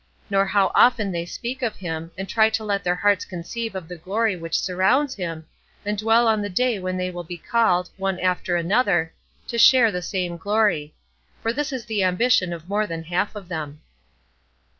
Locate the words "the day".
6.41-6.79